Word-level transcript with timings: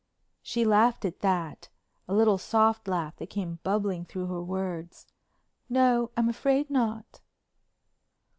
She 0.41 0.65
laughed 0.65 1.05
at 1.05 1.19
that, 1.19 1.69
a 2.07 2.15
little 2.15 2.39
soft 2.39 2.87
laugh 2.87 3.17
that 3.17 3.29
came 3.29 3.59
bubbling 3.61 4.03
through 4.05 4.25
her 4.25 4.41
words: 4.41 5.05
"No, 5.69 6.09
I'm 6.17 6.27
afraid 6.27 6.71
not." 6.71 7.21